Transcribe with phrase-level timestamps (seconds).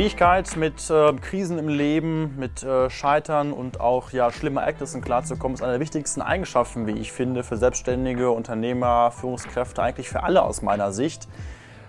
[0.00, 5.56] Fähigkeit, mit äh, Krisen im Leben, mit äh, Scheitern und auch ja, schlimmen Ereignissen klarzukommen,
[5.56, 10.40] ist eine der wichtigsten Eigenschaften, wie ich finde, für Selbstständige, Unternehmer, Führungskräfte, eigentlich für alle
[10.40, 11.28] aus meiner Sicht.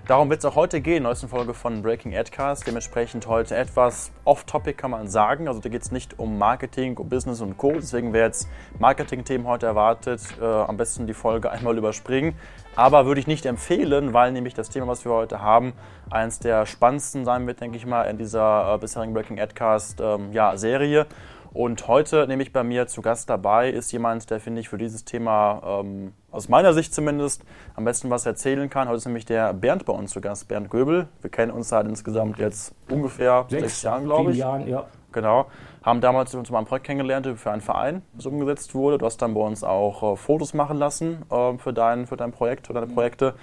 [0.07, 2.67] Darum wird es auch heute gehen, neuesten Folge von Breaking Adcast.
[2.67, 5.47] Dementsprechend heute etwas off-topic kann man sagen.
[5.47, 7.71] Also da geht es nicht um Marketing, um Business und Co.
[7.71, 12.33] Deswegen wer jetzt Marketing-Themen heute erwartet, äh, am besten die Folge einmal überspringen.
[12.75, 15.73] Aber würde ich nicht empfehlen, weil nämlich das Thema, was wir heute haben,
[16.09, 20.31] eines der spannendsten sein wird, denke ich mal, in dieser äh, bisherigen Breaking Adcast ähm,
[20.31, 21.05] ja, Serie.
[21.53, 24.77] Und heute nehme ich bei mir zu Gast dabei, ist jemand, der, finde ich, für
[24.77, 27.43] dieses Thema, ähm, aus meiner Sicht zumindest,
[27.75, 28.87] am besten was erzählen kann.
[28.87, 31.09] Heute ist nämlich der Bernd bei uns zu Gast, Bernd Göbel.
[31.19, 34.37] Wir kennen uns seit insgesamt jetzt ungefähr sechs, sechs Jahren, glaube ich.
[34.37, 34.85] Jahren, ja.
[35.11, 35.47] Genau.
[35.83, 38.97] Haben damals uns mal ein Projekt kennengelernt für einen Verein, das umgesetzt wurde.
[38.97, 42.31] Du hast dann bei uns auch äh, Fotos machen lassen äh, für, dein, für dein
[42.31, 43.35] Projekt, für deine Projekte.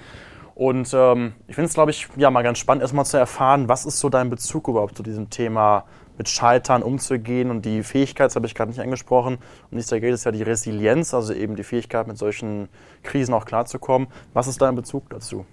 [0.55, 3.87] Und ähm, ich finde es, glaube ich, ja, mal ganz spannend, erstmal zu erfahren, was
[3.87, 5.85] ist so dein Bezug überhaupt zu diesem Thema
[6.17, 9.39] mit Scheitern umzugehen und die Fähigkeit, das habe ich gerade nicht angesprochen,
[9.71, 12.69] die es da geht, ist ja die Resilienz, also eben die Fähigkeit, mit solchen
[13.05, 14.09] Krisen auch klarzukommen.
[14.35, 15.47] Was ist dein Bezug dazu?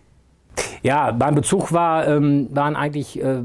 [0.84, 3.42] Ja, mein Bezug war, ähm, waren eigentlich äh,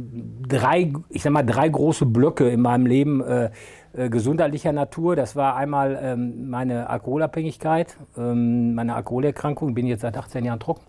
[0.47, 3.51] drei, ich sag mal, drei große Blöcke in meinem Leben äh,
[3.93, 5.17] äh, gesundheitlicher Natur.
[5.17, 10.83] Das war einmal ähm, meine Alkoholabhängigkeit, ähm, meine Alkoholerkrankung, bin jetzt seit 18 Jahren trocken.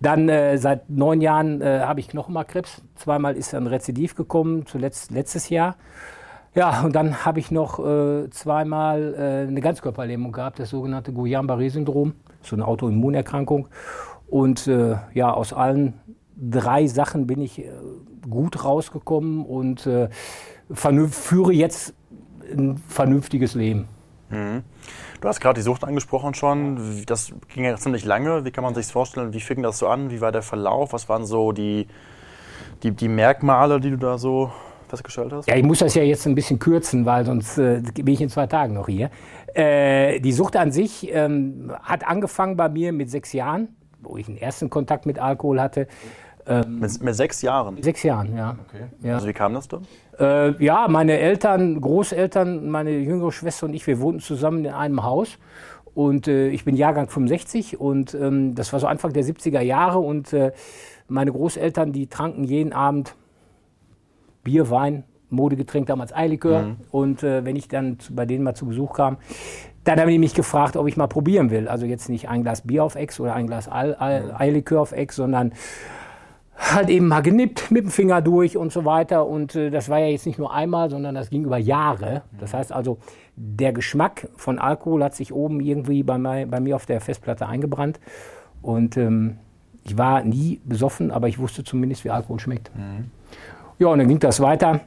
[0.00, 2.82] Dann äh, seit neun Jahren äh, habe ich Knochenmarkkrebs.
[2.96, 5.76] Zweimal ist ein Rezidiv gekommen, zuletzt letztes Jahr.
[6.54, 12.14] Ja, und dann habe ich noch äh, zweimal äh, eine Ganzkörperlähmung gehabt, das sogenannte Guillain-Barré-Syndrom,
[12.42, 13.68] so eine Autoimmunerkrankung.
[14.28, 15.94] Und äh, ja, aus allen
[16.36, 17.70] drei Sachen bin ich äh,
[18.28, 20.08] gut rausgekommen und äh,
[20.72, 21.94] führe jetzt
[22.50, 23.88] ein vernünftiges Leben.
[24.30, 24.62] Mhm.
[25.20, 27.04] Du hast gerade die Sucht angesprochen schon.
[27.06, 28.44] Das ging ja ziemlich lange.
[28.44, 29.32] Wie kann man sich das vorstellen?
[29.32, 30.10] Wie fing das so an?
[30.10, 30.92] Wie war der Verlauf?
[30.92, 31.86] Was waren so die,
[32.82, 34.50] die, die Merkmale, die du da so
[34.88, 35.48] festgestellt hast?
[35.48, 38.28] Ja, ich muss das ja jetzt ein bisschen kürzen, weil sonst äh, bin ich in
[38.28, 39.10] zwei Tagen noch hier.
[39.54, 43.68] Äh, die Sucht an sich ähm, hat angefangen bei mir mit sechs Jahren,
[44.08, 45.86] wo ich den ersten Kontakt mit Alkohol hatte.
[46.46, 47.82] Ähm, mit, mit, sechs Jahren?
[47.82, 48.56] Sechs Jahren, ja.
[48.68, 48.84] Okay.
[49.02, 49.14] ja.
[49.14, 49.86] Also wie kam das dann?
[50.18, 55.02] Äh, ja, meine Eltern, Großeltern, meine jüngere Schwester und ich, wir wohnten zusammen in einem
[55.02, 55.38] Haus.
[55.94, 59.98] Und äh, ich bin Jahrgang 65 und ähm, das war so Anfang der 70er Jahre.
[59.98, 60.52] Und äh,
[61.08, 63.16] meine Großeltern, die tranken jeden Abend
[64.44, 66.62] Bier, Wein, Modegetränk, damals Eilikör.
[66.62, 66.76] Mhm.
[66.90, 69.16] Und äh, wenn ich dann bei denen mal zu Besuch kam,
[69.86, 71.68] dann haben die mich gefragt, ob ich mal probieren will.
[71.68, 75.52] Also jetzt nicht ein Glas Bier auf Ex oder ein Glas Eilikör auf Ex, sondern
[76.58, 79.26] halt eben mal genippt mit dem Finger durch und so weiter.
[79.26, 82.22] Und äh, das war ja jetzt nicht nur einmal, sondern das ging über Jahre.
[82.40, 82.98] Das heißt also,
[83.36, 87.46] der Geschmack von Alkohol hat sich oben irgendwie bei, mein, bei mir auf der Festplatte
[87.46, 88.00] eingebrannt.
[88.62, 89.36] Und ähm,
[89.84, 92.72] ich war nie besoffen, aber ich wusste zumindest, wie Alkohol schmeckt.
[92.74, 93.10] Mhm.
[93.78, 94.80] Ja, und dann ging das weiter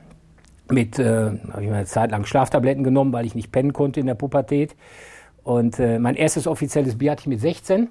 [0.71, 3.99] mit, äh, habe ich mir eine Zeit lang Schlaftabletten genommen, weil ich nicht pennen konnte
[3.99, 4.75] in der Pubertät.
[5.43, 7.89] Und äh, mein erstes offizielles Bier hatte ich mit 16.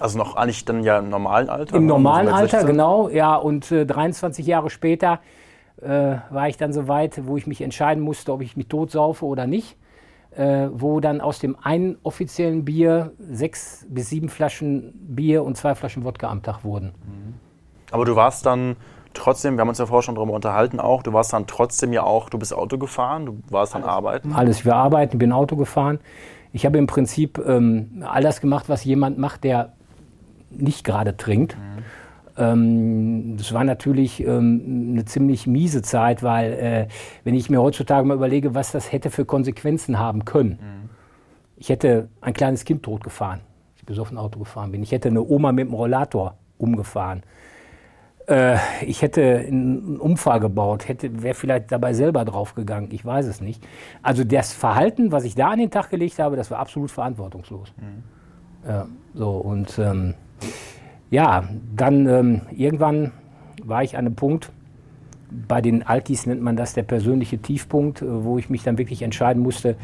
[0.00, 1.76] Also noch eigentlich dann ja im normalen Alter?
[1.76, 3.34] Im normalen Alter, genau, ja.
[3.36, 5.20] Und äh, 23 Jahre später
[5.80, 9.24] äh, war ich dann so weit, wo ich mich entscheiden musste, ob ich mich totsaufe
[9.24, 9.76] oder nicht.
[10.36, 15.74] Äh, wo dann aus dem einen offiziellen Bier sechs bis sieben Flaschen Bier und zwei
[15.74, 16.88] Flaschen Wodka am Tag wurden.
[16.88, 17.34] Mhm.
[17.90, 18.76] Aber du warst dann
[19.16, 22.02] trotzdem, wir haben uns ja vorher schon darüber unterhalten auch, du warst dann trotzdem ja
[22.02, 24.32] auch, du bist Auto gefahren, du warst dann alles, arbeiten?
[24.32, 25.98] Alles, wir arbeiten, bin Auto gefahren.
[26.52, 29.72] Ich habe im Prinzip ähm, all das gemacht, was jemand macht, der
[30.50, 31.56] nicht gerade trinkt.
[31.56, 31.82] Mhm.
[32.38, 36.88] Ähm, das war natürlich ähm, eine ziemlich miese Zeit, weil äh,
[37.24, 40.58] wenn ich mir heutzutage mal überlege, was das hätte für Konsequenzen haben können.
[40.60, 40.90] Mhm.
[41.56, 43.40] Ich hätte ein kleines Kind totgefahren,
[43.76, 44.82] ich besoffen Auto gefahren bin.
[44.82, 47.22] Ich hätte eine Oma mit dem Rollator umgefahren.
[48.28, 53.40] Äh, ich hätte einen Unfall gebaut, hätte, wäre vielleicht dabei selber draufgegangen, ich weiß es
[53.40, 53.64] nicht.
[54.02, 57.72] Also das Verhalten, was ich da an den Tag gelegt habe, das war absolut verantwortungslos.
[57.76, 58.68] Mhm.
[58.68, 60.14] Ja, so und ähm,
[61.10, 63.12] ja, dann ähm, irgendwann
[63.62, 64.50] war ich an einem Punkt,
[65.48, 69.02] bei den Alkis nennt man das der persönliche Tiefpunkt, äh, wo ich mich dann wirklich
[69.02, 69.76] entscheiden musste,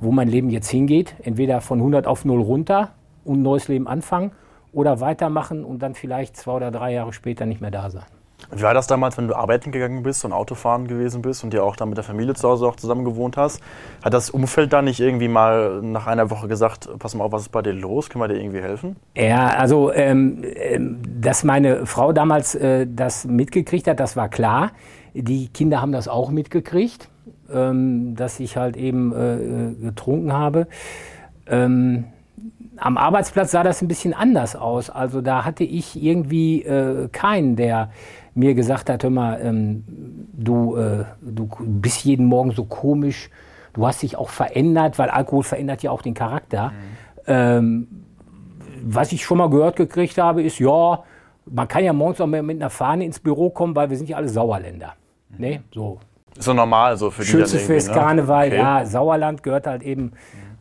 [0.00, 1.16] wo mein Leben jetzt hingeht.
[1.22, 2.92] Entweder von 100 auf 0 runter
[3.24, 4.30] und ein neues Leben anfangen
[4.72, 8.06] oder weitermachen und dann vielleicht zwei oder drei Jahre später nicht mehr da sein.
[8.52, 11.62] Wie war das damals, wenn du arbeiten gegangen bist und Autofahren gewesen bist und ja
[11.62, 13.60] auch dann mit der Familie zu Hause auch zusammen gewohnt hast?
[14.02, 17.42] Hat das Umfeld dann nicht irgendwie mal nach einer Woche gesagt, pass mal auf, was
[17.42, 18.08] ist bei dir los?
[18.08, 18.96] Können wir dir irgendwie helfen?
[19.16, 24.70] Ja, also, ähm, ähm, dass meine Frau damals äh, das mitgekriegt hat, das war klar.
[25.14, 27.08] Die Kinder haben das auch mitgekriegt,
[27.52, 30.68] ähm, dass ich halt eben äh, äh getrunken habe.
[31.48, 32.04] Ähm,
[32.80, 34.90] am Arbeitsplatz sah das ein bisschen anders aus.
[34.90, 37.90] Also da hatte ich irgendwie äh, keinen, der
[38.34, 39.84] mir gesagt hat, hör mal, ähm,
[40.32, 43.30] du, äh, du bist jeden Morgen so komisch,
[43.72, 46.68] du hast dich auch verändert, weil Alkohol verändert ja auch den Charakter.
[46.68, 46.72] Mhm.
[47.26, 47.88] Ähm,
[48.82, 51.02] was ich schon mal gehört gekriegt habe, ist, ja,
[51.46, 54.16] man kann ja morgens auch mit einer Fahne ins Büro kommen, weil wir sind ja
[54.16, 54.94] alle Sauerländer.
[55.30, 55.40] Mhm.
[55.40, 55.62] Ne?
[55.74, 55.98] So.
[56.36, 57.94] Ist so normal so für die Schützefest, ne?
[57.94, 58.56] Karneval, okay.
[58.56, 60.12] ja, Sauerland gehört halt eben mhm.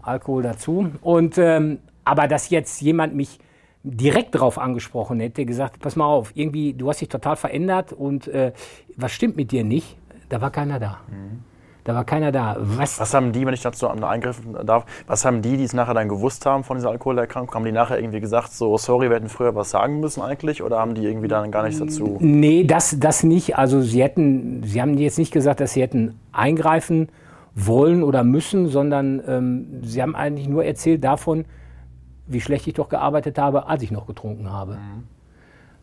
[0.02, 0.90] Alkohol dazu.
[1.02, 3.39] Und ähm, aber dass jetzt jemand mich
[3.83, 8.27] direkt darauf angesprochen hätte, gesagt, pass mal auf, irgendwie, du hast dich total verändert und
[8.27, 8.54] äh,
[8.95, 9.98] was stimmt mit dir nicht,
[10.30, 11.00] da war keiner da.
[11.09, 11.44] Mhm.
[11.83, 12.57] Da war keiner da.
[12.59, 15.94] Was, was haben die, wenn ich dazu eingreifen darf, was haben die, die es nachher
[15.94, 19.30] dann gewusst haben von dieser Alkoholerkrankung, haben die nachher irgendwie gesagt, so, sorry, wir hätten
[19.30, 22.18] früher was sagen müssen eigentlich oder haben die irgendwie dann gar nichts dazu?
[22.19, 23.57] Nee, das, das nicht.
[23.57, 27.07] Also sie hätten, sie haben jetzt nicht gesagt, dass sie hätten eingreifen
[27.56, 31.45] wollen oder müssen, sondern ähm, sie haben eigentlich nur erzählt davon,
[32.28, 34.74] wie schlecht ich doch gearbeitet habe, als ich noch getrunken habe.
[34.74, 35.04] Mhm.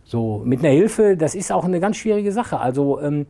[0.05, 2.61] So, mit einer Hilfe, das ist auch eine ganz schwierige Sache.
[2.61, 3.27] Also ähm,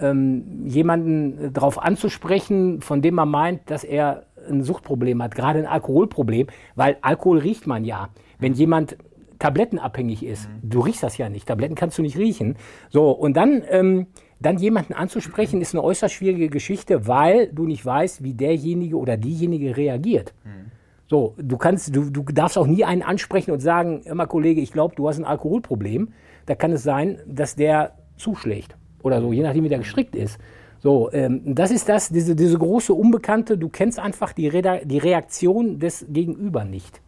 [0.00, 5.66] ähm, jemanden darauf anzusprechen, von dem man meint, dass er ein Suchtproblem hat, gerade ein
[5.66, 8.08] Alkoholproblem, weil Alkohol riecht man ja.
[8.38, 8.96] Wenn jemand
[9.38, 10.70] tablettenabhängig ist, mhm.
[10.70, 12.56] du riechst das ja nicht, Tabletten kannst du nicht riechen.
[12.90, 14.06] So, und dann, ähm,
[14.40, 19.16] dann jemanden anzusprechen, ist eine äußerst schwierige Geschichte, weil du nicht weißt, wie derjenige oder
[19.16, 20.34] diejenige reagiert.
[20.44, 20.70] Mhm.
[21.10, 24.70] So, du kannst, du, du darfst auch nie einen ansprechen und sagen, immer Kollege, ich
[24.70, 26.12] glaube, du hast ein Alkoholproblem.
[26.46, 30.38] Da kann es sein, dass der zuschlägt oder so, je nachdem, wie der gestrickt ist.
[30.78, 34.98] So, ähm, das ist das, diese, diese große Unbekannte, du kennst einfach die, Re die
[34.98, 37.00] Reaktion des Gegenüber nicht.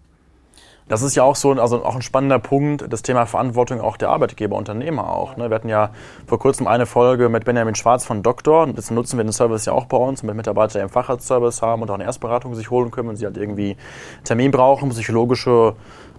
[0.88, 4.10] Das ist ja auch so, also auch ein spannender Punkt, das Thema Verantwortung auch der
[4.10, 5.36] Arbeitgeber, Unternehmer auch.
[5.36, 5.48] Ne?
[5.48, 5.90] Wir hatten ja
[6.26, 8.66] vor kurzem eine Folge mit Benjamin Schwarz von Doktor.
[8.68, 11.90] Jetzt nutzen wir den Service ja auch bei uns, mit Mitarbeiter, einen Facharztservice haben und
[11.90, 13.76] auch eine Erstberatung sich holen können, wenn sie halt irgendwie
[14.24, 15.74] Termin brauchen, psychologische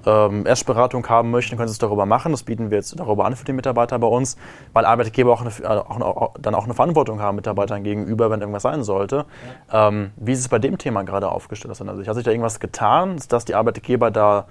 [0.05, 2.31] ähm, Erstberatung haben möchten, können Sie es darüber machen.
[2.31, 4.37] Das bieten wir jetzt darüber an für die Mitarbeiter bei uns,
[4.73, 8.39] weil Arbeitgeber auch, eine, äh, auch, auch dann auch eine Verantwortung haben Mitarbeitern gegenüber, wenn
[8.39, 9.25] irgendwas sein sollte.
[9.71, 9.87] Ja.
[9.87, 13.17] Ähm, wie ist es bei dem Thema gerade aufgestellt aus Hat sich da irgendwas getan,
[13.29, 14.47] dass die Arbeitgeber da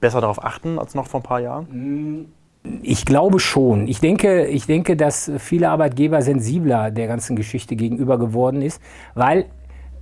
[0.00, 2.32] besser darauf achten als noch vor ein paar Jahren?
[2.82, 3.86] Ich glaube schon.
[3.86, 8.80] Ich denke, ich denke, dass viele Arbeitgeber sensibler der ganzen Geschichte gegenüber geworden ist,
[9.14, 9.46] weil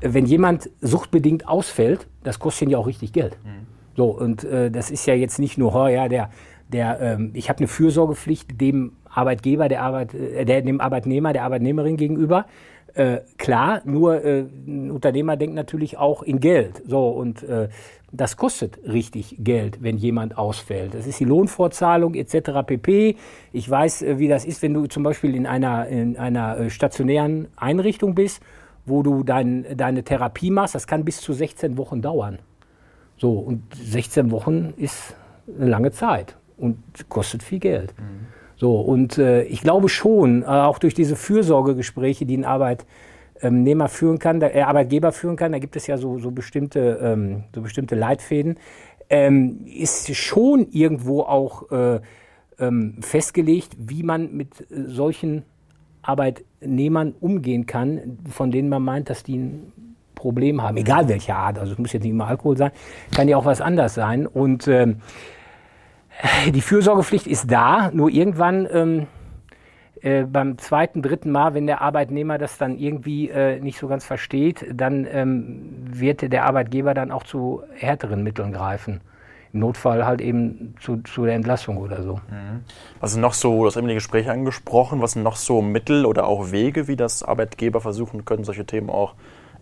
[0.01, 3.39] wenn jemand suchtbedingt ausfällt, das kostet ihn ja auch richtig Geld.
[3.45, 3.74] Mhm.
[3.97, 6.31] So, und äh, das ist ja jetzt nicht nur, ja, der,
[6.69, 11.45] der, ähm, ich habe eine Fürsorgepflicht dem Arbeitgeber, der Arbeit, äh, der, dem Arbeitnehmer, der
[11.45, 12.47] Arbeitnehmerin gegenüber.
[12.95, 16.83] Äh, klar, nur äh, ein Unternehmer denkt natürlich auch in Geld.
[16.87, 17.69] So, und äh,
[18.13, 20.95] das kostet richtig Geld, wenn jemand ausfällt.
[20.95, 22.63] Das ist die Lohnfortzahlung etc.
[22.65, 23.17] pp.
[23.53, 26.71] Ich weiß, äh, wie das ist, wenn du zum Beispiel in einer, in einer äh,
[26.71, 28.41] stationären Einrichtung bist,
[28.87, 30.77] wo du dein, deine Therapie machst.
[30.77, 32.39] Das kann bis zu 16 Wochen dauern.
[33.17, 35.15] So, und 16 Wochen ist
[35.59, 36.79] eine lange Zeit und
[37.09, 37.95] kostet viel Geld.
[37.99, 38.27] Mhm.
[38.57, 44.19] So, und äh, ich glaube schon, äh, auch durch diese Fürsorgegespräche, die ein Arbeitnehmer führen
[44.19, 47.63] kann, der äh, Arbeitgeber führen kann, da gibt es ja so, so, bestimmte, ähm, so
[47.63, 48.57] bestimmte Leitfäden,
[49.11, 52.01] ähm, ist schon irgendwo auch äh,
[52.59, 55.43] ähm, festgelegt, wie man mit äh, solchen
[56.03, 59.73] Arbeitnehmern umgehen kann, von denen man meint, dass die ein
[60.15, 61.59] Problem haben, egal welche Art.
[61.59, 62.71] Also es muss jetzt nicht immer Alkohol sein,
[63.15, 64.27] kann ja auch was anderes sein.
[64.27, 65.01] Und ähm,
[66.53, 69.07] die Fürsorgepflicht ist da, nur irgendwann ähm,
[70.05, 74.05] äh, beim zweiten, dritten Mal, wenn der Arbeitnehmer das dann irgendwie äh, nicht so ganz
[74.05, 79.01] versteht, dann ähm, wird der Arbeitgeber dann auch zu härteren Mitteln greifen.
[79.55, 82.17] Im Notfall halt eben zu, zu der Entlassung oder so.
[82.17, 82.65] Mhm.
[83.01, 86.05] Was sind noch so, du hast eben die Gespräche angesprochen, was sind noch so Mittel
[86.05, 89.15] oder auch Wege, wie das Arbeitgeber versuchen können, solche Themen auch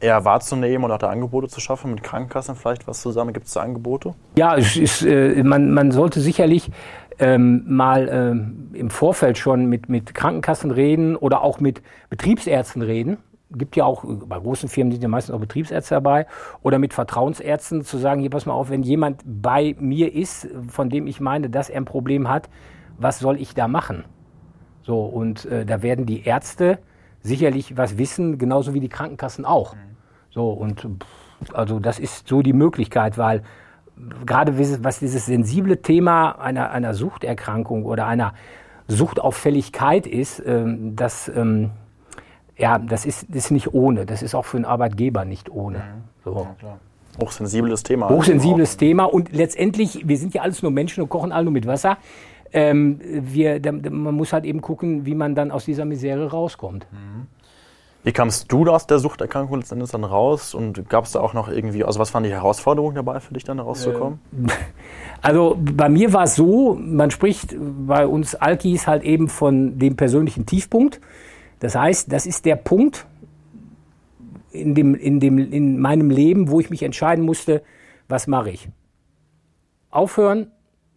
[0.03, 3.33] eher wahrzunehmen und auch da Angebote zu schaffen, mit Krankenkassen vielleicht was zusammen?
[3.33, 4.15] Gibt es da Angebote?
[4.37, 6.71] Ja, ist, äh, man, man sollte sicherlich
[7.19, 13.19] ähm, mal ähm, im Vorfeld schon mit, mit Krankenkassen reden oder auch mit Betriebsärzten reden.
[13.55, 16.27] Gibt ja auch, bei großen Firmen sind ja meistens auch Betriebsärzte dabei
[16.63, 20.89] oder mit Vertrauensärzten zu sagen, hier pass mal auf, wenn jemand bei mir ist, von
[20.89, 22.49] dem ich meine, dass er ein Problem hat,
[22.99, 24.05] was soll ich da machen?
[24.83, 26.79] So, und äh, da werden die Ärzte
[27.21, 29.75] sicherlich was wissen, genauso wie die Krankenkassen auch.
[29.75, 29.92] Mhm.
[30.33, 30.89] So, und
[31.53, 33.43] also das ist so die Möglichkeit, weil
[34.27, 38.35] gerade was dieses sensible Thema einer, einer Suchterkrankung oder einer
[38.89, 41.71] Suchtauffälligkeit ist, ähm, das, ähm,
[42.57, 44.07] ja, das ist, ist nicht ohne.
[44.07, 45.79] Das ist auch für einen Arbeitgeber nicht ohne.
[45.79, 45.83] Mhm.
[46.25, 46.47] So.
[46.63, 46.79] Ja,
[47.21, 48.09] Hochsensibles Thema.
[48.09, 51.67] Hochsensibles Thema und letztendlich, wir sind ja alles nur Menschen und kochen alle nur mit
[51.67, 51.99] Wasser.
[52.55, 53.61] Ähm, wir,
[53.91, 56.87] man muss halt eben gucken, wie man dann aus dieser Misere rauskommt.
[56.91, 57.27] Mhm.
[58.05, 60.55] Wie kamst du aus der Suchterkrankung letztendlich dann raus?
[60.55, 63.45] Und gab es da auch noch irgendwie, also was waren die Herausforderungen dabei für dich
[63.45, 64.21] dann rauszukommen?
[64.33, 64.47] Ähm,
[65.23, 69.95] Also bei mir war es so, man spricht bei uns Alkis halt eben von dem
[69.95, 71.01] persönlichen Tiefpunkt.
[71.61, 73.07] Das heißt, das ist der Punkt
[74.51, 77.63] in, dem, in, dem, in meinem Leben, wo ich mich entscheiden musste,
[78.09, 78.69] was mache ich?
[79.91, 80.51] Aufhören,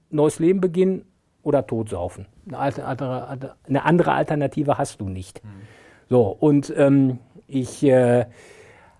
[0.09, 1.05] neues Leben beginnen
[1.43, 2.25] oder totsaufen.
[2.51, 5.43] Eine andere Alternative hast du nicht.
[5.43, 5.49] Mhm.
[6.09, 8.25] So, und ähm, ich äh,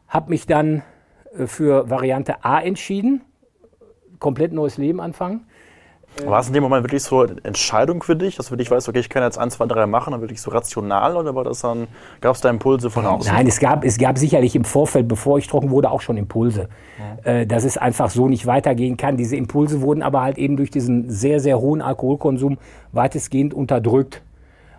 [0.08, 0.84] habe mich dann
[1.38, 3.22] äh, für Variante A entschieden,
[4.20, 5.46] komplett neues Leben anfangen.
[6.24, 8.72] War es in dem Moment wirklich so eine Entscheidung für dich, dass du für dich
[8.72, 11.44] weißt, okay, ich kann jetzt eins, zwei, drei machen, dann wirklich so rational oder war
[11.44, 11.88] das dann,
[12.22, 13.34] gab es da Impulse von außen?
[13.34, 16.70] Nein, es gab, es gab sicherlich im Vorfeld, bevor ich trocken wurde, auch schon Impulse,
[17.26, 17.32] ja.
[17.32, 19.18] äh, dass es einfach so nicht weitergehen kann.
[19.18, 22.60] Diese Impulse wurden aber halt eben durch diesen sehr, sehr hohen Alkoholkonsum
[22.94, 24.22] weitestgehend unterdrückt.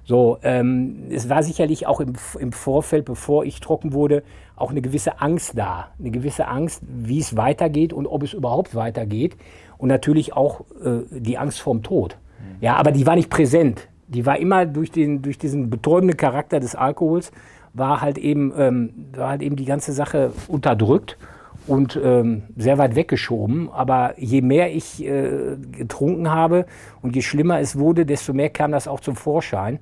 [0.06, 4.22] So, ähm, es war sicherlich auch im, im Vorfeld, bevor ich trocken wurde,
[4.54, 5.88] auch eine gewisse Angst da.
[5.98, 9.36] Eine gewisse Angst, wie es weitergeht und ob es überhaupt weitergeht.
[9.78, 12.16] Und natürlich auch äh, die Angst vorm Tod.
[12.38, 12.56] Mhm.
[12.60, 13.88] Ja, aber die war nicht präsent.
[14.06, 17.32] Die war immer durch, den, durch diesen betäubenden Charakter des Alkohols,
[17.75, 21.18] war halt eben, ähm, war halt eben die ganze Sache unterdrückt
[21.66, 23.70] und ähm, sehr weit weggeschoben.
[23.73, 26.66] Aber je mehr ich äh, getrunken habe
[27.02, 29.78] und je schlimmer es wurde, desto mehr kam das auch zum Vorschein.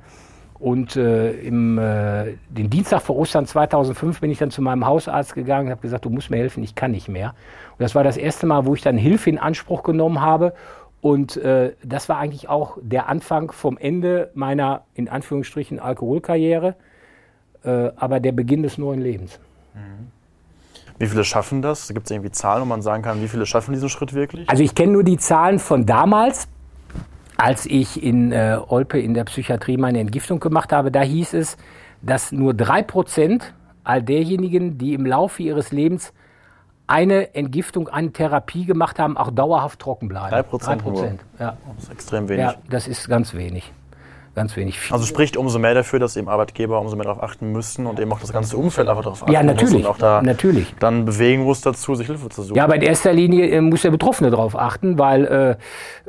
[0.58, 5.34] Und äh, im, äh, den Dienstag vor Ostern 2005 bin ich dann zu meinem Hausarzt
[5.34, 7.34] gegangen und habe gesagt, du musst mir helfen, ich kann nicht mehr.
[7.72, 10.54] Und das war das erste Mal, wo ich dann Hilfe in Anspruch genommen habe.
[11.00, 16.76] Und äh, das war eigentlich auch der Anfang vom Ende meiner, in Anführungsstrichen, Alkoholkarriere,
[17.62, 19.38] äh, aber der Beginn des neuen Lebens.
[19.74, 20.23] Mhm.
[20.98, 21.88] Wie viele schaffen das?
[21.88, 24.48] Gibt es irgendwie Zahlen, wo man sagen kann, wie viele schaffen diesen Schritt wirklich?
[24.48, 26.48] Also ich kenne nur die Zahlen von damals,
[27.36, 30.92] als ich in äh, Olpe in der Psychiatrie meine Entgiftung gemacht habe.
[30.92, 31.56] Da hieß es,
[32.02, 36.12] dass nur drei Prozent all derjenigen, die im Laufe ihres Lebens
[36.86, 40.30] eine Entgiftung, eine Therapie gemacht haben, auch dauerhaft trocken bleiben.
[40.30, 41.20] Drei Prozent?
[41.38, 41.56] Ja.
[41.74, 42.44] Das ist extrem wenig.
[42.44, 43.72] Ja, das ist ganz wenig
[44.34, 44.78] ganz wenig.
[44.90, 48.12] Also spricht umso mehr dafür, dass eben Arbeitgeber umso mehr darauf achten müssen und eben
[48.12, 50.74] auch das ganze Umfeld einfach darauf achten ja, natürlich, muss und auch da natürlich.
[50.80, 52.56] dann bewegen muss dazu, sich Hilfe zu suchen.
[52.56, 55.58] Ja, aber in erster Linie äh, muss der Betroffene darauf achten, weil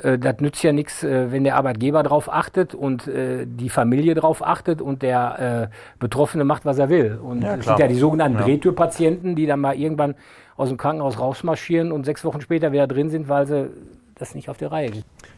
[0.03, 3.69] äh, äh, das nützt ja nichts, äh, wenn der Arbeitgeber darauf achtet und äh, die
[3.69, 7.19] Familie darauf achtet und der äh, Betroffene macht, was er will.
[7.21, 8.45] Und ja, es sind ja die sogenannten ja.
[8.45, 10.15] Drehtürpatienten, die dann mal irgendwann
[10.57, 13.69] aus dem Krankenhaus rausmarschieren und sechs Wochen später wieder drin sind, weil sie
[14.17, 14.91] das nicht auf die Reihe.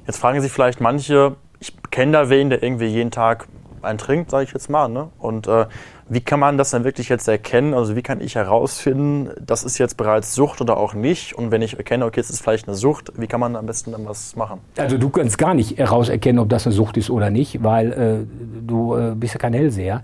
[0.06, 3.48] Jetzt fragen sich vielleicht manche, ich kenne da wen, der irgendwie jeden Tag
[3.82, 4.88] einen trinkt, sage ich jetzt mal.
[4.88, 5.10] Ne?
[5.18, 5.66] Und äh,
[6.10, 7.74] wie kann man das dann wirklich jetzt erkennen?
[7.74, 11.34] Also wie kann ich herausfinden, das ist jetzt bereits Sucht oder auch nicht?
[11.34, 13.92] Und wenn ich erkenne, okay, es ist vielleicht eine Sucht, wie kann man am besten
[13.92, 14.60] dann was machen?
[14.78, 18.62] Also du kannst gar nicht herauserkennen, ob das eine Sucht ist oder nicht, weil äh,
[18.66, 20.04] du äh, bist ja kein Hellseher.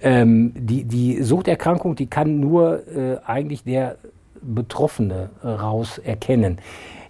[0.00, 3.96] Ähm, die, die Suchterkrankung, die kann nur äh, eigentlich der
[4.40, 6.58] Betroffene raus erkennen.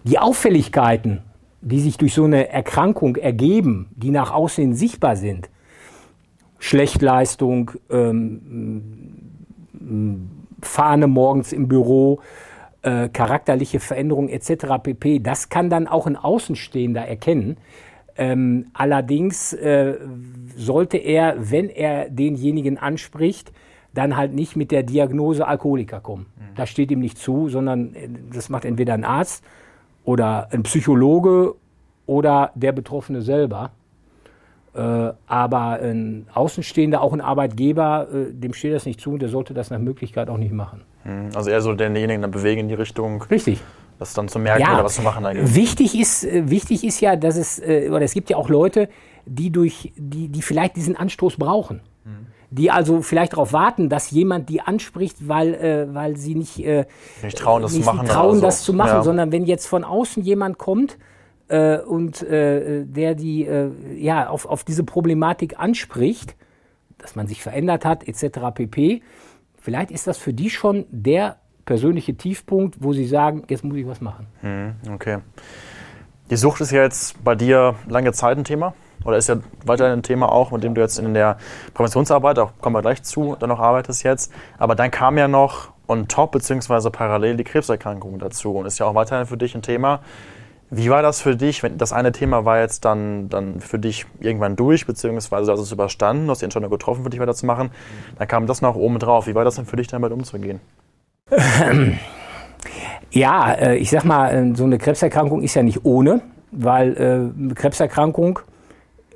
[0.04, 1.22] Die Auffälligkeiten
[1.62, 5.48] die sich durch so eine Erkrankung ergeben, die nach außen sichtbar sind,
[6.58, 8.82] Schlechtleistung, ähm,
[10.60, 12.20] Fahne morgens im Büro,
[12.82, 14.78] äh, charakterliche Veränderungen etc.
[14.82, 15.20] pp.
[15.20, 17.56] Das kann dann auch ein Außenstehender erkennen.
[18.16, 19.94] Ähm, allerdings äh,
[20.56, 23.52] sollte er, wenn er denjenigen anspricht,
[23.94, 26.26] dann halt nicht mit der Diagnose Alkoholiker kommen.
[26.36, 26.54] Mhm.
[26.56, 29.44] Das steht ihm nicht zu, sondern äh, das macht entweder ein Arzt
[30.04, 31.54] oder ein Psychologe
[32.06, 33.70] oder der Betroffene selber.
[34.74, 39.28] Äh, aber ein Außenstehender, auch ein Arbeitgeber, äh, dem steht das nicht zu und der
[39.28, 40.80] sollte das nach Möglichkeit auch nicht machen.
[41.02, 43.22] Hm, also eher so denjenigen dann bewegen in die Richtung.
[43.24, 43.60] Richtig.
[43.98, 45.54] Das dann zu merken ja, oder was zu machen eigentlich.
[45.54, 48.88] Wichtig ist, äh, wichtig ist ja, dass es, äh, oder es gibt ja auch Leute,
[49.26, 51.82] die durch, die, die vielleicht diesen Anstoß brauchen.
[52.04, 56.58] Mhm die also vielleicht darauf warten, dass jemand die anspricht, weil, äh, weil sie nicht,
[56.64, 56.84] äh,
[57.22, 58.72] nicht trauen, das, nicht zu, machen trauen, das so.
[58.72, 59.02] zu machen, ja.
[59.02, 60.98] sondern wenn jetzt von außen jemand kommt
[61.48, 66.36] äh, und äh, der die äh, ja, auf, auf diese Problematik anspricht,
[66.98, 68.38] dass man sich verändert hat, etc.
[68.54, 69.02] pp.
[69.58, 73.86] Vielleicht ist das für die schon der persönliche Tiefpunkt, wo sie sagen, jetzt muss ich
[73.86, 74.26] was machen.
[74.42, 75.18] Hm, okay.
[76.28, 79.98] Die Sucht ist ja jetzt bei dir lange Zeit ein Thema oder ist ja weiterhin
[79.98, 81.36] ein Thema auch, mit dem du jetzt in der
[81.74, 84.32] Präventionsarbeit, da kommen wir gleich zu, dann noch arbeitest jetzt.
[84.58, 88.86] Aber dann kam ja noch on top beziehungsweise parallel die Krebserkrankung dazu und ist ja
[88.86, 90.00] auch weiterhin für dich ein Thema.
[90.70, 91.62] Wie war das für dich?
[91.62, 95.60] Wenn das eine Thema war jetzt dann, dann für dich irgendwann durch, beziehungsweise du hast
[95.60, 97.70] es überstanden, du hast die Entscheidung getroffen, für dich weiterzumachen.
[98.18, 99.26] Dann kam das noch oben drauf.
[99.26, 100.60] Wie war das denn für dich, damit umzugehen?
[103.12, 107.54] Ja, äh, ich sag mal, äh, so eine Krebserkrankung ist ja nicht ohne, weil äh,
[107.54, 108.40] Krebserkrankung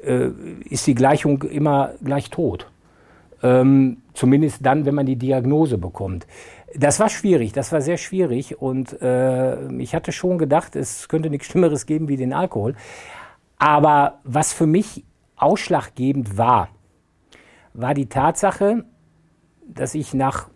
[0.07, 0.31] äh,
[0.71, 2.71] ist die Gleichung immer gleich tot.
[3.43, 6.27] Ähm, zumindest dann, wenn man die Diagnose bekommt.
[6.75, 11.31] Das war schwierig, das war sehr schwierig und äh, ich hatte schon gedacht, es könnte
[11.31, 12.75] nichts Schlimmeres geben wie den Alkohol.
[13.59, 15.05] Aber was für mich
[15.37, 16.69] ausschlaggebend war,
[17.75, 18.85] war die Tatsache,
[19.67, 20.49] dass ich nach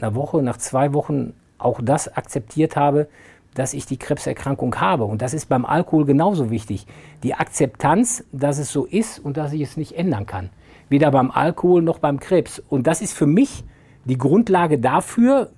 [0.00, 3.08] einer Woche, nach zwei Wochen auch das akzeptiert habe,
[3.54, 5.04] dass ich die Krebserkrankung habe.
[5.04, 6.86] Und das ist beim Alkohol genauso wichtig.
[7.22, 10.50] Die Akzeptanz, dass es so ist und dass ich es nicht ändern kann.
[10.88, 12.62] Weder beim Alkohol noch beim Krebs.
[12.68, 13.64] Und das ist für mich
[14.04, 15.50] die Grundlage dafür,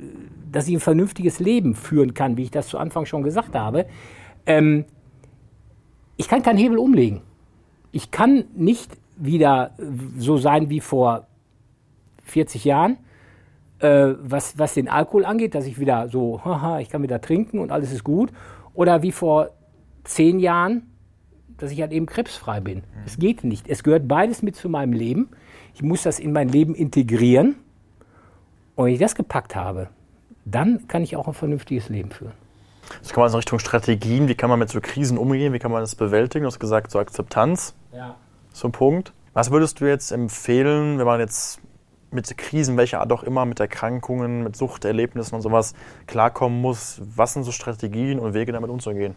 [0.50, 3.86] dass ich ein vernünftiges Leben führen kann, wie ich das zu Anfang schon gesagt habe.
[4.46, 4.84] Ähm,
[6.16, 7.22] ich kann keinen Hebel umlegen.
[7.92, 9.72] Ich kann nicht wieder
[10.18, 11.26] so sein wie vor
[12.24, 12.98] 40 Jahren
[13.80, 17.58] äh, was, was den Alkohol angeht, dass ich wieder so, haha, ich kann wieder trinken
[17.58, 18.30] und alles ist gut.
[18.74, 19.50] Oder wie vor
[20.04, 20.82] zehn Jahren,
[21.58, 22.82] dass ich halt eben krebsfrei bin.
[23.06, 23.68] Es geht nicht.
[23.68, 25.28] Es gehört beides mit zu meinem Leben.
[25.74, 27.56] Ich muss das in mein Leben integrieren.
[28.76, 29.88] Und wenn ich das gepackt habe,
[30.44, 32.32] dann kann ich auch ein vernünftiges Leben führen.
[33.02, 35.70] Das kann man in Richtung Strategien, wie kann man mit so Krisen umgehen, wie kann
[35.70, 36.42] man das bewältigen?
[36.42, 37.74] Du hast gesagt, so Akzeptanz.
[37.92, 38.16] Ja.
[38.52, 39.12] So ein Punkt.
[39.32, 41.60] Was würdest du jetzt empfehlen, wenn man jetzt
[42.12, 45.74] mit Krisen, welcher Art auch immer, mit Erkrankungen, mit Suchterlebnissen und sowas
[46.06, 47.00] klarkommen muss.
[47.14, 49.14] Was sind so Strategien und Wege, damit umzugehen?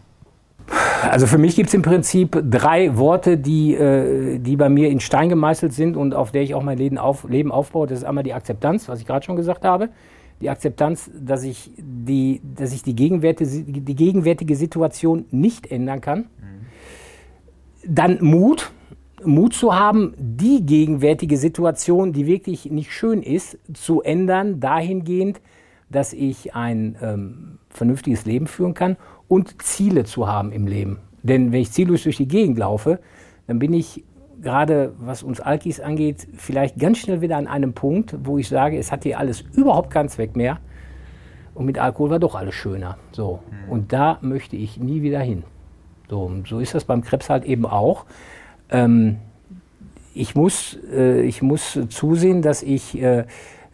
[1.02, 5.00] Also für mich gibt es im Prinzip drei Worte, die, äh, die bei mir in
[5.00, 7.86] Stein gemeißelt sind und auf der ich auch mein Leben, auf, Leben aufbaue.
[7.86, 9.90] Das ist einmal die Akzeptanz, was ich gerade schon gesagt habe.
[10.40, 16.20] Die Akzeptanz, dass ich die, dass ich die, gegenwärtige, die gegenwärtige Situation nicht ändern kann.
[16.20, 16.24] Mhm.
[17.86, 18.72] Dann Mut,
[19.26, 25.40] Mut zu haben, die gegenwärtige Situation, die wirklich nicht schön ist, zu ändern, dahingehend,
[25.90, 28.96] dass ich ein ähm, vernünftiges Leben führen kann
[29.28, 30.98] und Ziele zu haben im Leben.
[31.22, 33.00] Denn wenn ich ziellos durch die Gegend laufe,
[33.46, 34.04] dann bin ich
[34.42, 38.78] gerade, was uns Alkis angeht, vielleicht ganz schnell wieder an einem Punkt, wo ich sage,
[38.78, 40.58] es hat hier alles überhaupt keinen Zweck mehr.
[41.54, 42.98] Und mit Alkohol war doch alles schöner.
[43.12, 43.40] So.
[43.66, 43.72] Mhm.
[43.72, 45.44] Und da möchte ich nie wieder hin.
[46.10, 48.04] So, so ist das beim Krebs halt eben auch
[48.70, 49.16] ähm,
[50.14, 53.24] ich, muss, äh, ich muss zusehen, dass ich, äh,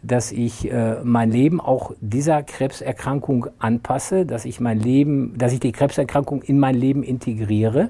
[0.01, 5.59] dass ich äh, mein Leben auch dieser Krebserkrankung anpasse, dass ich mein Leben, dass ich
[5.59, 7.89] die Krebserkrankung in mein Leben integriere.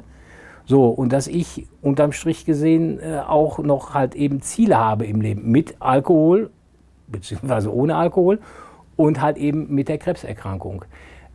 [0.65, 5.21] So, und dass ich unterm Strich gesehen äh, auch noch halt eben Ziele habe im
[5.21, 6.49] Leben mit Alkohol,
[7.07, 8.39] beziehungsweise ohne Alkohol
[8.95, 10.85] und halt eben mit der Krebserkrankung.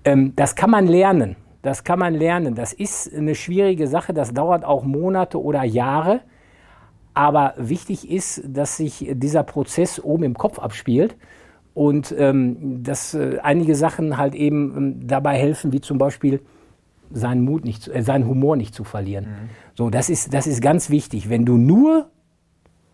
[0.04, 1.36] Ähm, das kann man lernen.
[1.66, 2.54] Das kann man lernen.
[2.54, 4.14] Das ist eine schwierige Sache.
[4.14, 6.20] Das dauert auch Monate oder Jahre.
[7.12, 11.16] Aber wichtig ist, dass sich dieser Prozess oben im Kopf abspielt
[11.74, 16.40] und ähm, dass äh, einige Sachen halt eben ähm, dabei helfen, wie zum Beispiel
[17.10, 19.24] seinen Mut nicht, äh, seinen Humor nicht zu verlieren.
[19.24, 19.48] Mhm.
[19.74, 21.28] So, das ist, das ist ganz wichtig.
[21.28, 22.10] Wenn du nur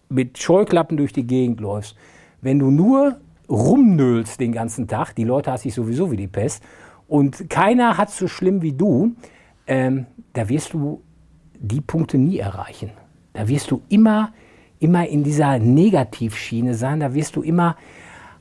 [0.09, 1.95] mit Scheuklappen durch die Gegend läufst,
[2.41, 3.19] wenn du nur
[3.51, 6.63] rumnöhlst den ganzen Tag, die Leute hassen sich sowieso wie die Pest,
[7.13, 9.17] und keiner hat es so schlimm wie du,
[9.67, 11.03] ähm, da wirst du
[11.59, 12.91] die Punkte nie erreichen.
[13.35, 14.33] Da wirst du immer,
[14.79, 17.77] immer in dieser Negativschiene sein, da wirst du immer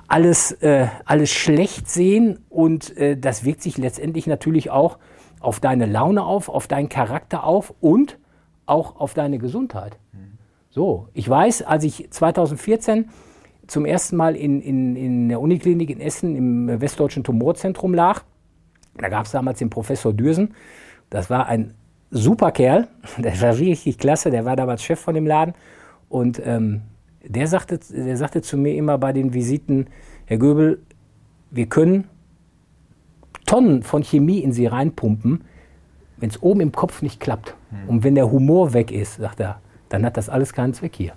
[0.08, 5.00] alles, äh, alles schlecht sehen und äh, das wirkt sich letztendlich natürlich auch
[5.42, 8.20] auf deine Laune auf, auf deinen Charakter auf und
[8.68, 10.00] auch auf deine Gesundheit.
[10.70, 13.10] So, ich weiß, als ich 2014
[13.68, 18.24] zum ersten Mal in, in, in der Uniklinik in Essen im Westdeutschen Tumorzentrum lag,
[18.98, 20.54] da gab es damals den Professor Dürsen.
[21.10, 21.74] Das war ein
[22.10, 22.88] super Kerl.
[23.18, 24.30] Der war richtig klasse.
[24.32, 25.54] Der war damals Chef von dem Laden.
[26.10, 26.82] Und ähm,
[27.24, 29.88] der, sagte, der sagte zu mir immer bei den Visiten,
[30.26, 30.82] Herr Göbel,
[31.52, 32.08] wir können
[33.46, 35.44] Tonnen von Chemie in Sie reinpumpen,
[36.18, 37.56] wenn es oben im Kopf nicht klappt.
[37.70, 37.90] Hm.
[37.90, 41.14] Und wenn der Humor weg ist, sagt er, dann hat das alles keinen Zweck hier.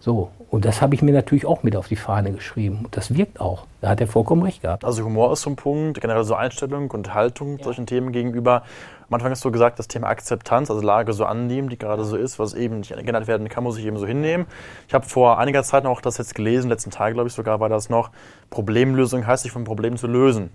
[0.00, 2.82] So, und das habe ich mir natürlich auch mit auf die Fahne geschrieben.
[2.84, 3.66] Und das wirkt auch.
[3.80, 4.84] Da hat er vollkommen recht gehabt.
[4.84, 7.64] Also Humor ist so ein Punkt, generell so Einstellung und Haltung ja.
[7.64, 8.62] solchen Themen gegenüber.
[9.08, 12.16] Am Anfang hast du gesagt, das Thema Akzeptanz, also Lage so annehmen, die gerade so
[12.16, 14.46] ist, was eben nicht geändert werden kann, muss ich eben so hinnehmen.
[14.86, 17.68] Ich habe vor einiger Zeit noch das jetzt gelesen, letzten Tag glaube ich sogar war
[17.68, 18.10] das noch,
[18.50, 20.50] Problemlösung heißt sich vom Problem zu lösen.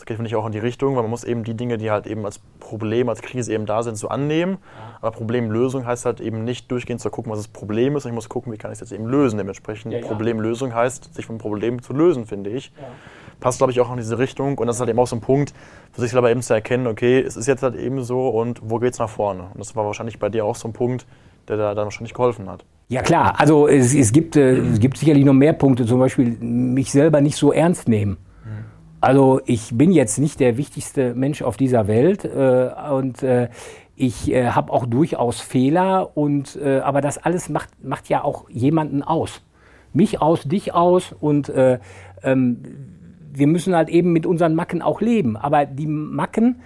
[0.00, 1.90] Das geht, finde ich, auch in die Richtung, weil man muss eben die Dinge, die
[1.90, 4.56] halt eben als Problem, als Krise eben da sind, so annehmen.
[5.02, 8.06] Aber Problemlösung heißt halt eben nicht durchgehend zu gucken, was das Problem ist.
[8.06, 9.36] Ich muss gucken, wie kann ich es jetzt eben lösen.
[9.36, 10.06] Dementsprechend ja, ja.
[10.06, 12.72] Problemlösung heißt, sich vom Problem zu lösen, finde ich.
[12.80, 12.86] Ja.
[13.40, 14.56] Passt, glaube ich, auch in diese Richtung.
[14.56, 15.52] Und das ist halt eben auch so ein Punkt,
[15.92, 18.78] für sich selber eben zu erkennen, okay, es ist jetzt halt eben so und wo
[18.78, 19.48] geht es nach vorne?
[19.52, 21.04] Und das war wahrscheinlich bei dir auch so ein Punkt,
[21.46, 22.64] der da dann wahrscheinlich geholfen hat.
[22.88, 26.38] Ja klar, also es, es, gibt, äh, es gibt sicherlich noch mehr Punkte, zum Beispiel
[26.40, 28.16] mich selber nicht so ernst nehmen.
[29.00, 33.48] Also ich bin jetzt nicht der wichtigste Mensch auf dieser Welt äh, und äh,
[33.96, 38.48] ich äh, habe auch durchaus Fehler und äh, aber das alles macht macht ja auch
[38.50, 39.42] jemanden aus.
[39.92, 41.78] mich aus, dich aus und äh,
[42.22, 42.62] ähm,
[43.32, 45.36] wir müssen halt eben mit unseren Macken auch leben.
[45.36, 46.60] Aber die Macken,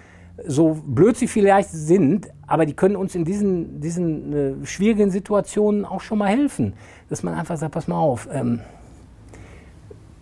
[0.47, 5.85] so blöd sie vielleicht sind, aber die können uns in diesen, diesen äh, schwierigen Situationen
[5.85, 6.75] auch schon mal helfen.
[7.09, 8.61] Dass man einfach sagt, pass mal auf, ähm,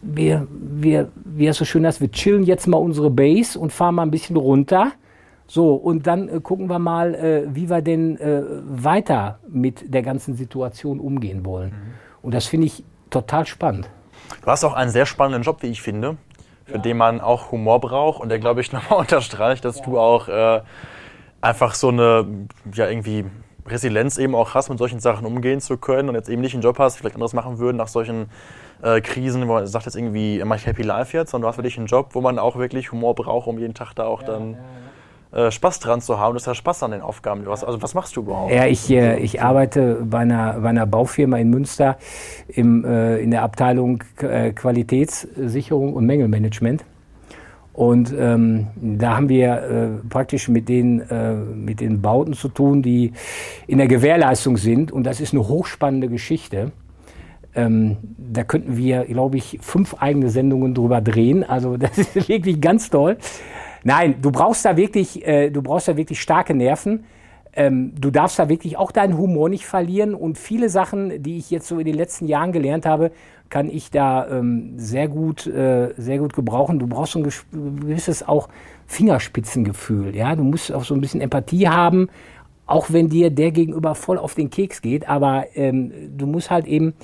[0.03, 3.95] wir, wir, wie es so schön heißt, wir chillen jetzt mal unsere Base und fahren
[3.95, 4.93] mal ein bisschen runter.
[5.47, 10.03] So, und dann äh, gucken wir mal, äh, wie wir denn äh, weiter mit der
[10.03, 11.71] ganzen Situation umgehen wollen.
[11.71, 11.93] Mhm.
[12.23, 13.89] Und das finde ich total spannend.
[14.43, 16.17] Du hast auch einen sehr spannenden Job, wie ich finde,
[16.65, 16.79] für ja.
[16.79, 19.85] den man auch Humor braucht und der, glaube ich, nochmal unterstreicht, dass ja.
[19.85, 20.63] du auch äh,
[21.41, 23.27] einfach so eine, ja, irgendwie
[23.67, 26.63] Resilienz eben auch hast, mit solchen Sachen umgehen zu können und jetzt eben nicht einen
[26.63, 28.27] Job hast, vielleicht anderes machen würden nach solchen
[28.83, 31.59] äh, Krisen, wo man sagt jetzt irgendwie, mach ich Happy Life jetzt, sondern du hast
[31.59, 34.29] wirklich einen Job, wo man auch wirklich Humor braucht, um jeden Tag da auch ja,
[34.29, 34.57] dann
[35.33, 36.35] äh, Spaß dran zu haben.
[36.35, 37.47] Du hast ja Spaß an den Aufgaben.
[37.47, 38.53] Was, also was machst du überhaupt?
[38.53, 41.97] Ja, ich, äh, ich arbeite bei einer, bei einer Baufirma in Münster
[42.49, 46.85] im, äh, in der Abteilung äh, Qualitätssicherung und Mängelmanagement.
[47.73, 52.83] Und ähm, da haben wir äh, praktisch mit den, äh, mit den Bauten zu tun,
[52.83, 53.13] die
[53.67, 54.93] in der Gewährleistung sind.
[54.93, 56.73] Und das ist eine hochspannende Geschichte.
[57.55, 61.45] Ähm, da könnten wir, glaube ich, fünf eigene Sendungen drüber drehen.
[61.45, 63.19] Also das ist wirklich ganz toll.
[63.85, 67.05] Nein, du brauchst da wirklich, äh, du brauchst da wirklich starke Nerven.
[67.55, 70.15] Ähm, du darfst da wirklich auch deinen Humor nicht verlieren.
[70.15, 73.11] Und viele Sachen, die ich jetzt so in den letzten Jahren gelernt habe,
[73.51, 76.79] kann ich da ähm, sehr gut, äh, sehr gut gebrauchen.
[76.79, 78.49] Du brauchst ein gewisses auch
[78.87, 80.17] Fingerspitzengefühl.
[80.17, 82.09] Ja, du musst auch so ein bisschen Empathie haben,
[82.67, 85.07] auch wenn dir der Gegenüber voll auf den Keks geht.
[85.07, 86.95] Aber ähm, du musst halt eben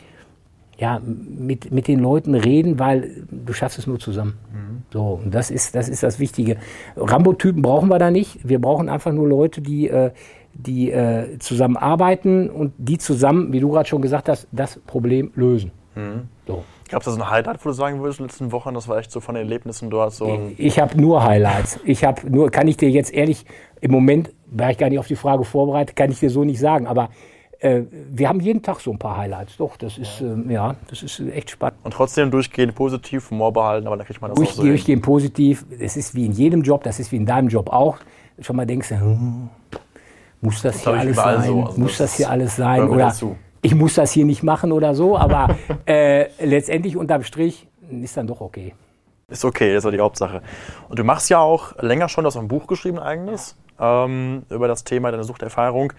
[0.79, 4.39] ja, mit, mit den Leuten reden, weil du schaffst es nur zusammen.
[4.53, 4.83] Mhm.
[4.93, 6.57] So, und das ist, das ist das Wichtige.
[6.97, 8.49] Rambo-Typen brauchen wir da nicht.
[8.49, 10.13] Wir brauchen einfach nur Leute, die, äh,
[10.55, 15.73] die äh, zusammenarbeiten und die zusammen, wie du gerade schon gesagt hast, das Problem lösen.
[15.97, 16.29] Mhm.
[16.47, 16.65] So.
[16.89, 18.87] Gab es da so ein Highlight, wo du sagen würdest, in den letzten Wochen, das
[18.87, 20.41] war echt so von den Erlebnissen dort so?
[20.57, 21.81] Ich habe nur Highlights.
[21.85, 23.45] Ich habe nur, kann ich dir jetzt ehrlich,
[23.81, 26.61] im Moment, war ich gar nicht auf die Frage vorbereitet, kann ich dir so nicht
[26.61, 27.11] sagen, aber
[27.61, 29.57] äh, wir haben jeden Tag so ein paar Highlights.
[29.57, 30.35] Doch, das ist, ja.
[30.35, 31.79] Äh, ja, das ist echt spannend.
[31.83, 35.05] Und trotzdem durchgehend positiv, Humor behalten, aber da kriegt man das Durch, auch so Durchgehend
[35.05, 35.13] hin.
[35.13, 37.99] positiv, das ist wie in jedem Job, das ist wie in deinem Job auch.
[38.41, 39.49] Schon mal denkst, hm,
[40.41, 41.43] muss das, das hier alles sein?
[41.43, 41.65] So.
[41.65, 42.89] Also muss das, das hier alles sein?
[42.89, 43.37] Oder dazu.
[43.63, 48.29] ich muss das hier nicht machen oder so, aber äh, letztendlich unterm Strich ist dann
[48.29, 48.75] doch okay.
[49.31, 50.43] Ist okay, das ist die Hauptsache.
[50.89, 53.68] Und du machst ja auch länger schon, du hast ein Buch geschrieben eigenes ja.
[53.79, 55.93] Ähm, über das Thema deiner Suchterfahrung.
[55.93, 55.99] Ja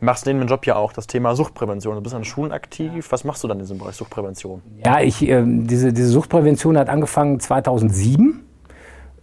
[0.00, 1.94] machst neben dem Job ja auch das Thema Suchtprävention.
[1.94, 3.06] Du bist an Schulen aktiv.
[3.10, 4.62] Was machst du dann in diesem Bereich Suchtprävention?
[4.84, 8.40] Ja, ich, äh, diese, diese Suchtprävention hat angefangen 2007.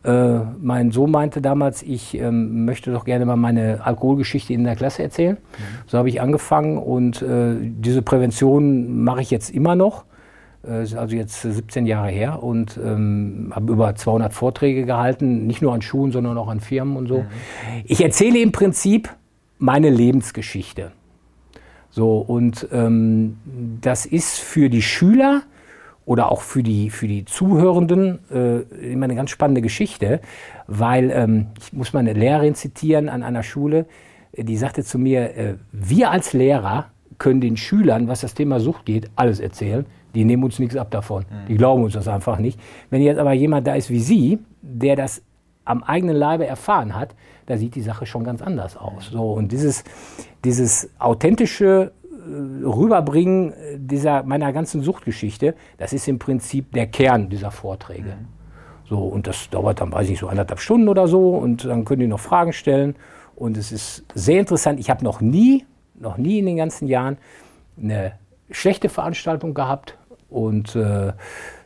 [0.03, 4.75] Äh, mein Sohn meinte damals, ich äh, möchte doch gerne mal meine Alkoholgeschichte in der
[4.75, 5.35] Klasse erzählen.
[5.35, 5.63] Mhm.
[5.87, 10.05] So habe ich angefangen und äh, diese Prävention mache ich jetzt immer noch.
[10.67, 15.61] Äh, ist also jetzt 17 Jahre her und ähm, habe über 200 Vorträge gehalten, nicht
[15.61, 17.19] nur an Schulen, sondern auch an Firmen und so.
[17.19, 17.27] Mhm.
[17.85, 19.09] Ich erzähle im Prinzip
[19.57, 20.91] meine Lebensgeschichte.
[21.89, 23.37] So, und ähm,
[23.81, 25.43] das ist für die Schüler
[26.05, 28.59] oder auch für die, für die Zuhörenden äh,
[28.91, 30.21] immer eine ganz spannende Geschichte,
[30.67, 33.85] weil ähm, ich muss mal eine Lehrerin zitieren an einer Schule,
[34.33, 38.85] die sagte zu mir, äh, wir als Lehrer können den Schülern, was das Thema Sucht
[38.85, 39.85] geht, alles erzählen.
[40.13, 41.23] Die nehmen uns nichts ab davon.
[41.23, 41.47] Mhm.
[41.47, 42.59] Die glauben uns das einfach nicht.
[42.89, 45.21] Wenn jetzt aber jemand da ist wie Sie, der das
[45.65, 47.13] am eigenen Leibe erfahren hat,
[47.45, 49.09] da sieht die Sache schon ganz anders aus.
[49.11, 49.83] So, und dieses,
[50.43, 57.51] dieses authentische äh, Rüberbringen dieser, meiner ganzen Suchtgeschichte, das ist im Prinzip der Kern dieser
[57.51, 58.09] Vorträge.
[58.19, 58.37] Mhm.
[58.89, 61.83] So, und das dauert dann, weiß ich nicht, so anderthalb Stunden oder so und dann
[61.83, 62.95] können die noch Fragen stellen.
[63.35, 64.79] Und es ist sehr interessant.
[64.79, 65.65] Ich habe noch nie,
[65.99, 67.17] noch nie in den ganzen Jahren
[67.81, 68.13] eine
[68.51, 69.97] schlechte Veranstaltung gehabt.
[70.29, 71.13] Und äh,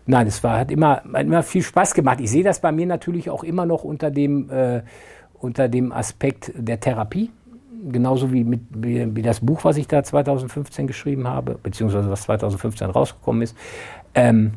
[0.05, 2.19] nein, es war, hat, immer, hat immer viel Spaß gemacht.
[2.21, 4.81] Ich sehe das bei mir natürlich auch immer noch unter dem, äh,
[5.39, 7.31] unter dem Aspekt der Therapie.
[7.91, 12.23] Genauso wie, mit, wie, wie, das Buch, was ich da 2015 geschrieben habe, beziehungsweise was
[12.23, 13.57] 2015 rausgekommen ist.
[14.13, 14.51] Ähm,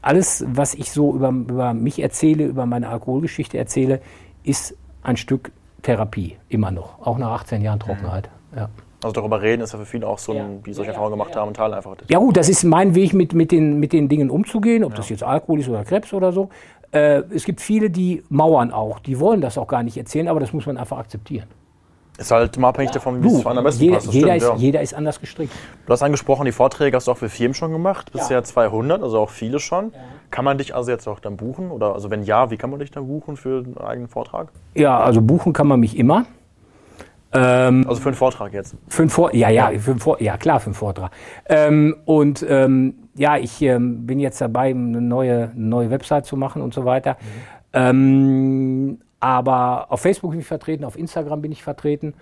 [0.00, 4.00] alles, was ich so über, über mich erzähle, über meine Alkoholgeschichte erzähle,
[4.44, 7.06] ist ein Stück Therapie, immer noch.
[7.06, 8.30] Auch nach 18 Jahren Trockenheit.
[8.56, 8.70] Ja.
[9.02, 10.44] Also darüber reden ist ja für viele auch so ein, ja.
[10.64, 11.40] wie solche ja, Erfahrungen gemacht ja.
[11.40, 11.96] haben, ein Teil einfach.
[12.08, 15.08] Ja gut, das ist mein Weg, mit, mit, den, mit den Dingen umzugehen, ob das
[15.08, 16.50] jetzt Alkohol ist oder Krebs oder so.
[16.92, 20.40] Äh, es gibt viele, die mauern auch, die wollen das auch gar nicht erzählen, aber
[20.40, 21.46] das muss man einfach akzeptieren.
[22.18, 24.12] Ist halt immer abhängig davon, wie es am besten jeder, passt.
[24.12, 25.54] Jeder, stimmt, ist, jeder ist anders gestrickt.
[25.86, 29.20] Du hast angesprochen, die Vorträge hast du auch für Firmen schon gemacht, bisher 200, also
[29.20, 29.94] auch viele schon.
[30.30, 31.70] Kann man dich also jetzt auch dann buchen?
[31.70, 34.48] Oder also wenn ja, wie kann man dich dann buchen für einen eigenen Vortrag?
[34.74, 36.26] Ja, also buchen kann man mich immer.
[37.32, 38.76] Ähm, also für einen Vortrag jetzt?
[38.88, 41.12] Für einen Vor ja, ja, für einen Vor ja, klar, für einen Vortrag.
[41.48, 46.62] Ähm, und ähm, ja, ich ähm, bin jetzt dabei, eine neue, neue Website zu machen
[46.62, 47.16] und so weiter.
[47.72, 48.98] Mhm.
[49.20, 52.14] aber auf Facebook bin ich vertreten, auf Instagram bin ich vertreten.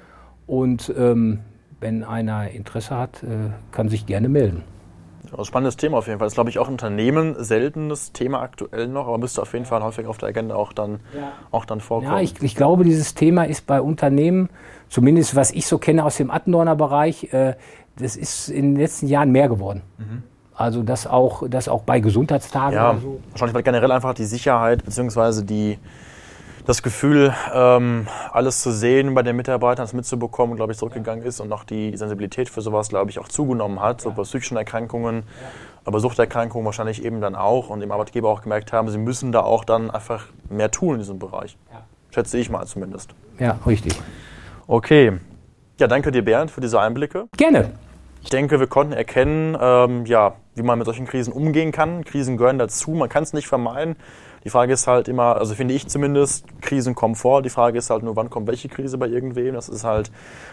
[0.46, 1.40] Und ähm,
[1.80, 4.62] wenn einer Interesse hat, äh, kann sich gerne melden.
[5.36, 6.26] Ja, spannendes Thema auf jeden Fall.
[6.26, 9.82] Das ist, glaube ich, auch Unternehmen seltenes Thema aktuell noch, aber müsste auf jeden Fall
[9.82, 11.32] häufig auf der Agenda auch dann, ja.
[11.50, 12.12] auch dann vorkommen.
[12.12, 14.48] Ja, ich, ich, glaube, dieses Thema ist bei Unternehmen,
[14.88, 17.54] zumindest was ich so kenne aus dem Attendorner Bereich, äh,
[17.96, 19.82] das ist in den letzten Jahren mehr geworden.
[19.98, 20.22] Mhm.
[20.54, 23.20] Also das auch, das auch bei Gesundheitstagen ja, oder so.
[23.30, 25.44] Wahrscheinlich, weil generell einfach die Sicherheit bzw.
[25.44, 25.78] die
[26.68, 31.40] das Gefühl, ähm, alles zu sehen bei den Mitarbeitern, das mitzubekommen, glaube ich, zurückgegangen ist
[31.40, 35.22] und auch die Sensibilität für sowas, glaube ich, auch zugenommen hat, so bei psychischen Erkrankungen,
[35.86, 39.40] aber Suchterkrankungen wahrscheinlich eben dann auch und dem Arbeitgeber auch gemerkt haben, sie müssen da
[39.40, 41.56] auch dann einfach mehr tun in diesem Bereich.
[42.10, 43.14] Schätze ich mal zumindest.
[43.38, 43.98] Ja, richtig.
[44.66, 45.18] Okay.
[45.80, 47.28] Ja, danke dir, Bernd, für diese Einblicke.
[47.38, 47.70] Gerne.
[48.22, 52.04] Ich denke, wir konnten erkennen, ähm, ja, wie man mit solchen Krisen umgehen kann.
[52.04, 53.96] Krisen gehören dazu, man kann es nicht vermeiden.
[54.44, 57.42] Die Frage ist halt immer, also finde ich zumindest, Krisen kommen vor.
[57.42, 59.54] Die Frage ist halt nur, wann kommt welche Krise bei irgendwem.
[59.54, 60.10] Das ist halt,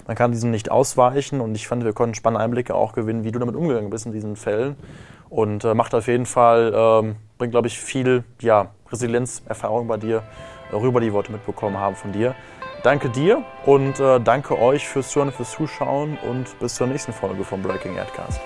[0.07, 3.31] man kann diesen nicht ausweichen und ich fand, wir konnten spannende Einblicke auch gewinnen, wie
[3.31, 4.75] du damit umgegangen bist in diesen Fällen.
[5.29, 10.23] Und äh, macht auf jeden Fall, ähm, bringt, glaube ich, viel ja, Resilienzerfahrung bei dir
[10.73, 12.35] rüber, die Worte mitbekommen haben von dir.
[12.83, 17.43] Danke dir und äh, danke euch fürs Zuhören, fürs Zuschauen und bis zur nächsten Folge
[17.43, 18.39] vom Breaking Erdcast.